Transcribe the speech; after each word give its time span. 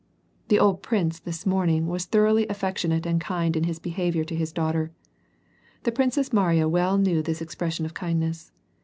Tlie 0.49 0.59
old 0.59 0.81
prince 0.81 1.19
this 1.19 1.45
morning 1.45 1.85
was 1.85 2.05
thoroughly 2.05 2.47
affection 2.47 2.91
\ 2.91 2.91
ate 2.91 3.05
and 3.05 3.21
kind 3.21 3.55
in 3.55 3.65
his 3.65 3.77
behavior 3.77 4.23
to 4.23 4.35
his 4.35 4.51
daughter. 4.51 4.89
The 5.83 5.91
Princess 5.91 6.29
j 6.29 6.35
Mariya 6.37 6.67
well 6.69 6.97
knew 6.97 7.21
this 7.21 7.39
expression 7.39 7.85
of 7.85 7.93
kindness. 7.93 8.51